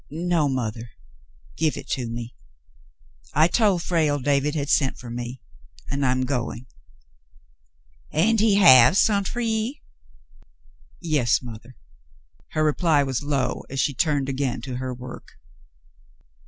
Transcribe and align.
"No, 0.09 0.49
mother, 0.49 0.93
give 1.57 1.77
it 1.77 1.87
to 1.89 2.07
me. 2.09 2.35
I 3.35 3.47
told 3.47 3.83
Frale 3.83 4.17
David 4.17 4.55
had 4.55 4.67
sent 4.67 4.97
for 4.97 5.11
me, 5.11 5.43
and 5.91 6.03
I'm 6.03 6.23
going." 6.25 6.65
'And 8.11 8.39
he 8.39 8.55
have 8.55 8.97
sont 8.97 9.27
fer 9.27 9.41
ye?'* 9.41 9.75
((£64 9.75 9.75
The 9.75 9.75
Mountain 9.75 10.73
Girl 10.73 11.11
"Yes, 11.13 11.41
mothah." 11.43 11.73
Her 12.47 12.63
reply 12.63 13.03
was 13.03 13.21
low 13.21 13.61
as 13.69 13.79
she 13.79 13.93
turned 13.93 14.27
again 14.27 14.59
to 14.61 14.77
her 14.77 14.91
work. 14.91 15.33